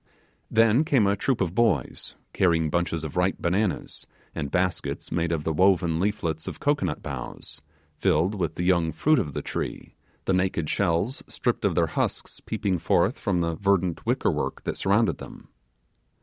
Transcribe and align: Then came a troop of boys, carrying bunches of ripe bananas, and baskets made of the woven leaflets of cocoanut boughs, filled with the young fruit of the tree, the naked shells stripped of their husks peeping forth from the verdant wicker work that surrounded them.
Then 0.49 0.83
came 0.83 1.05
a 1.05 1.15
troop 1.15 1.41
of 1.41 1.53
boys, 1.53 2.15
carrying 2.33 2.71
bunches 2.71 3.03
of 3.03 3.15
ripe 3.15 3.35
bananas, 3.37 4.07
and 4.33 4.49
baskets 4.49 5.11
made 5.11 5.31
of 5.31 5.43
the 5.43 5.53
woven 5.53 5.99
leaflets 5.99 6.47
of 6.47 6.59
cocoanut 6.59 7.03
boughs, 7.03 7.61
filled 7.99 8.33
with 8.33 8.55
the 8.55 8.63
young 8.63 8.91
fruit 8.93 9.19
of 9.19 9.33
the 9.33 9.43
tree, 9.43 9.93
the 10.25 10.33
naked 10.33 10.71
shells 10.71 11.23
stripped 11.27 11.63
of 11.65 11.75
their 11.75 11.85
husks 11.85 12.39
peeping 12.39 12.79
forth 12.79 13.19
from 13.19 13.41
the 13.41 13.53
verdant 13.53 14.03
wicker 14.03 14.31
work 14.31 14.63
that 14.63 14.75
surrounded 14.77 15.19
them. 15.19 15.49